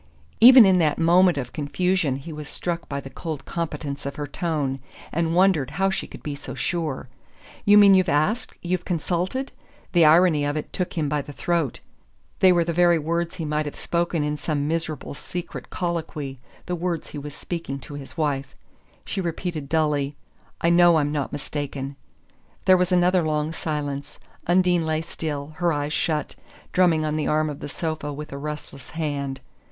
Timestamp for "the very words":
12.63-13.35